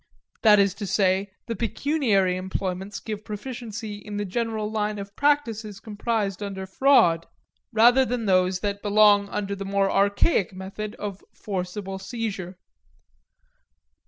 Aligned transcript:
That 0.41 0.57
is 0.57 0.73
to 0.81 0.87
say, 0.87 1.29
the 1.45 1.55
pecuniary 1.55 2.35
employments 2.35 2.99
give 2.99 3.23
proficiency 3.23 3.97
in 3.97 4.17
the 4.17 4.25
general 4.25 4.71
line 4.71 4.97
of 4.97 5.15
practices 5.15 5.79
comprised 5.79 6.41
under 6.41 6.65
fraud, 6.65 7.27
rather 7.71 8.03
than 8.03 8.21
in 8.21 8.25
those 8.25 8.61
that 8.61 8.81
belong 8.81 9.29
under 9.29 9.55
the 9.55 9.63
more 9.63 9.91
archaic 9.91 10.53
method 10.53 10.95
of 10.95 11.23
forcible 11.35 11.99
seizure. 11.99 12.57